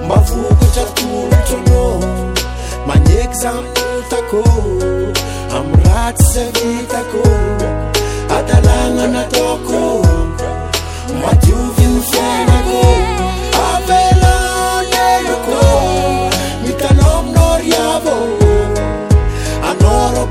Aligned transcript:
mba 0.04 0.16
vokatra 0.28 0.84
tootranao 0.96 1.92
maneky 2.88 3.34
zanytotakô 3.42 4.40
aminy 5.56 5.82
ratsiizavita 5.90 7.00
kô 7.12 7.24
atalagna 8.38 9.04
nata 9.14 9.39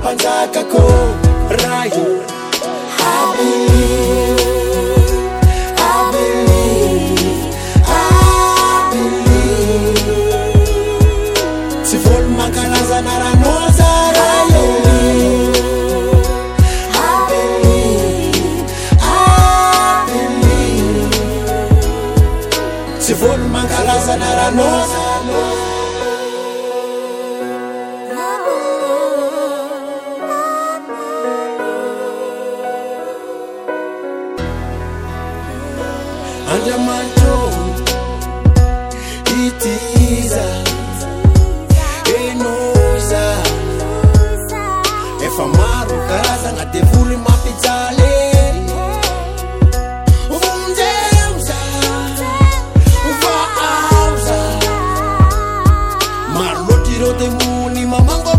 panjaka 0.04 0.62
kô 0.72 0.84
ra 1.62 1.80
sy 11.90 11.96
voty 12.00 12.28
mankalazana 12.38 13.14
ranza 13.22 13.90
sy 23.06 23.14
voty 23.22 23.46
mankalazana 23.56 24.30
an 24.48 24.60
ramantro 36.68 37.50
ityza 39.48 40.44
eno 42.28 42.56
za 43.10 43.34
efa 45.26 45.46
maro 45.58 45.96
karazagna 46.08 46.66
devory 46.74 47.18
mampijalea 47.18 48.54
nzemoza 50.70 51.60
fa 53.20 53.36
aoza 53.70 54.40
maro 56.34 56.60
loatra 56.60 56.94
ireo 56.96 57.14
temony 57.14 57.86
mamango 57.86 58.39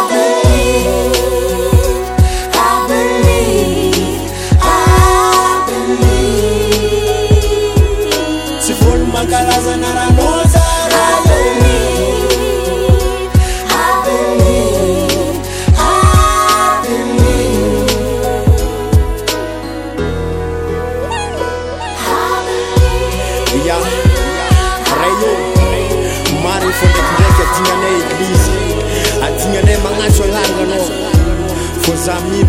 fô 31.83 31.93
za 32.05 32.15
miy 32.29 32.41